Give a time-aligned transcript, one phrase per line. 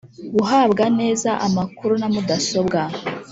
[0.35, 2.79] Guhabwa neza amakuru na mudasobwa